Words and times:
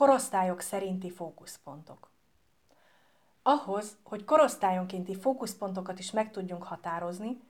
Korosztályok 0.00 0.60
szerinti 0.60 1.10
fókuszpontok. 1.10 2.10
Ahhoz, 3.42 3.96
hogy 4.02 4.24
korosztályonkénti 4.24 5.16
fókuszpontokat 5.16 5.98
is 5.98 6.10
meg 6.10 6.30
tudjunk 6.30 6.62
határozni, 6.62 7.40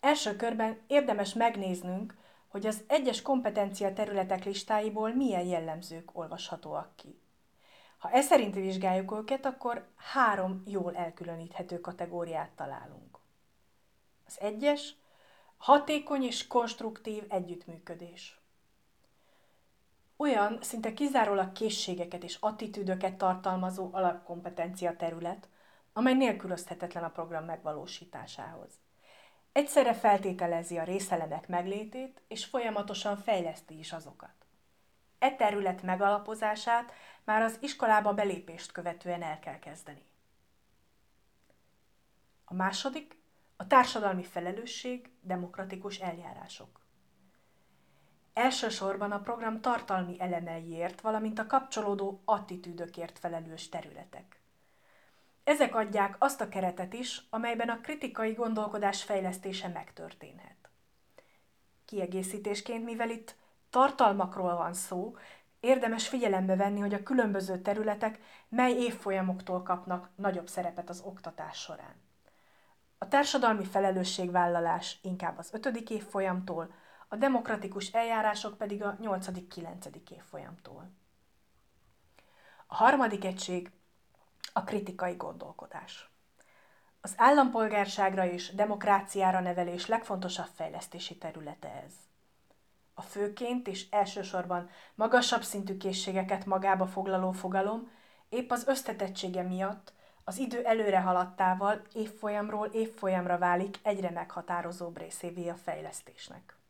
első 0.00 0.36
körben 0.36 0.80
érdemes 0.86 1.34
megnéznünk, 1.34 2.16
hogy 2.48 2.66
az 2.66 2.82
egyes 2.86 3.22
kompetencia 3.22 3.92
területek 3.92 4.44
listáiból 4.44 5.14
milyen 5.14 5.44
jellemzők 5.44 6.18
olvashatóak 6.18 6.96
ki. 6.96 7.20
Ha 7.98 8.10
e 8.10 8.20
szerint 8.20 8.54
vizsgáljuk 8.54 9.12
őket, 9.12 9.46
akkor 9.46 9.88
három 9.96 10.62
jól 10.66 10.96
elkülöníthető 10.96 11.80
kategóriát 11.80 12.50
találunk. 12.50 13.18
Az 14.26 14.40
egyes, 14.40 14.94
hatékony 15.56 16.22
és 16.22 16.46
konstruktív 16.46 17.24
együttműködés. 17.28 18.41
Olyan 20.22 20.58
szinte 20.60 20.92
kizárólag 20.92 21.52
készségeket 21.52 22.22
és 22.22 22.36
attitűdöket 22.40 23.14
tartalmazó 23.14 23.88
alapkompetencia 23.92 24.96
terület, 24.96 25.48
amely 25.92 26.14
nélkülözhetetlen 26.14 27.04
a 27.04 27.10
program 27.10 27.44
megvalósításához. 27.44 28.70
Egyszerre 29.52 29.94
feltételezi 29.94 30.78
a 30.78 30.84
részelemek 30.84 31.48
meglétét, 31.48 32.22
és 32.28 32.44
folyamatosan 32.44 33.16
fejleszti 33.16 33.78
is 33.78 33.92
azokat. 33.92 34.34
E 35.18 35.30
terület 35.30 35.82
megalapozását 35.82 36.92
már 37.24 37.42
az 37.42 37.58
iskolába 37.60 38.12
belépést 38.12 38.72
követően 38.72 39.22
el 39.22 39.38
kell 39.38 39.58
kezdeni. 39.58 40.04
A 42.44 42.54
második 42.54 43.16
a 43.56 43.66
társadalmi 43.66 44.24
felelősség, 44.24 45.10
demokratikus 45.20 45.98
eljárások. 45.98 46.81
Elsősorban 48.34 49.12
a 49.12 49.20
program 49.20 49.60
tartalmi 49.60 50.20
elemeiért, 50.20 51.00
valamint 51.00 51.38
a 51.38 51.46
kapcsolódó 51.46 52.22
attitűdökért 52.24 53.18
felelős 53.18 53.68
területek. 53.68 54.40
Ezek 55.44 55.74
adják 55.74 56.16
azt 56.18 56.40
a 56.40 56.48
keretet 56.48 56.92
is, 56.92 57.22
amelyben 57.30 57.68
a 57.68 57.80
kritikai 57.80 58.32
gondolkodás 58.32 59.02
fejlesztése 59.02 59.68
megtörténhet. 59.68 60.70
Kiegészítésként, 61.84 62.84
mivel 62.84 63.10
itt 63.10 63.36
tartalmakról 63.70 64.56
van 64.56 64.74
szó, 64.74 65.16
érdemes 65.60 66.08
figyelembe 66.08 66.56
venni, 66.56 66.80
hogy 66.80 66.94
a 66.94 67.02
különböző 67.02 67.58
területek 67.58 68.18
mely 68.48 68.72
évfolyamoktól 68.72 69.62
kapnak 69.62 70.10
nagyobb 70.14 70.48
szerepet 70.48 70.88
az 70.88 71.00
oktatás 71.04 71.58
során. 71.58 71.94
A 72.98 73.08
társadalmi 73.08 73.64
felelősségvállalás 73.64 74.98
inkább 75.02 75.38
az 75.38 75.48
ötödik 75.52 75.90
évfolyamtól, 75.90 76.74
a 77.12 77.16
demokratikus 77.16 77.88
eljárások 77.88 78.58
pedig 78.58 78.82
a 78.82 78.96
8.-9. 78.96 80.10
évfolyamtól. 80.10 80.90
A 82.66 82.74
harmadik 82.74 83.24
egység 83.24 83.70
a 84.52 84.64
kritikai 84.64 85.14
gondolkodás. 85.14 86.10
Az 87.00 87.14
állampolgárságra 87.16 88.26
és 88.26 88.54
demokráciára 88.54 89.40
nevelés 89.40 89.86
legfontosabb 89.86 90.48
fejlesztési 90.54 91.18
területe 91.18 91.82
ez. 91.84 91.92
A 92.94 93.02
főként 93.02 93.68
és 93.68 93.90
elsősorban 93.90 94.70
magasabb 94.94 95.42
szintű 95.42 95.76
készségeket 95.76 96.46
magába 96.46 96.86
foglaló 96.86 97.32
fogalom 97.32 97.90
épp 98.28 98.50
az 98.50 98.66
összetettsége 98.66 99.42
miatt 99.42 99.92
az 100.24 100.38
idő 100.38 100.64
előre 100.64 101.00
haladtával 101.00 101.82
évfolyamról 101.92 102.66
évfolyamra 102.66 103.38
válik 103.38 103.78
egyre 103.82 104.10
meghatározóbb 104.10 104.98
részévé 104.98 105.48
a 105.48 105.56
fejlesztésnek. 105.56 106.60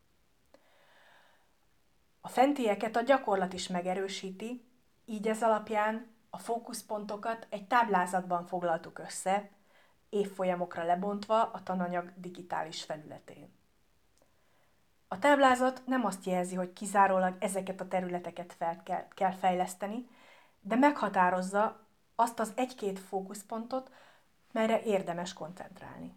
Fentieket 2.33 2.95
a 2.95 3.01
gyakorlat 3.01 3.53
is 3.53 3.67
megerősíti, 3.67 4.65
így 5.05 5.27
ez 5.27 5.43
alapján 5.43 6.07
a 6.29 6.37
fókuszpontokat 6.37 7.47
egy 7.49 7.67
táblázatban 7.67 8.45
foglaltuk 8.45 8.99
össze, 8.99 9.49
évfolyamokra 10.09 10.83
lebontva 10.83 11.41
a 11.41 11.63
tananyag 11.63 12.11
digitális 12.15 12.83
felületén. 12.83 13.53
A 15.07 15.19
táblázat 15.19 15.81
nem 15.85 16.05
azt 16.05 16.25
jelzi, 16.25 16.55
hogy 16.55 16.73
kizárólag 16.73 17.35
ezeket 17.39 17.81
a 17.81 17.87
területeket 17.87 18.53
fel 18.53 18.83
kell, 18.83 19.07
kell 19.07 19.33
fejleszteni, 19.33 20.07
de 20.61 20.75
meghatározza 20.75 21.87
azt 22.15 22.39
az 22.39 22.51
egy-két 22.55 22.99
fókuszpontot, 22.99 23.91
melyre 24.51 24.83
érdemes 24.83 25.33
koncentrálni. 25.33 26.13